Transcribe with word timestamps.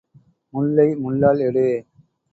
முள்ளை 0.53 0.87
முள்ளால் 0.95 1.41
எடு. 1.47 1.67